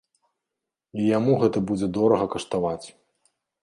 І 1.03 1.05
яму 1.17 1.37
гэта 1.43 1.65
будзе 1.69 1.93
дорага 2.01 2.25
каштаваць. 2.37 2.85